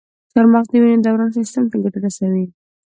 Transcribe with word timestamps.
چارمغز 0.31 0.67
د 0.71 0.73
وینې 0.81 1.01
دوران 1.05 1.29
سیستم 1.37 1.63
ته 1.71 1.75
ګټه 1.83 1.99
رسوي. 2.05 2.45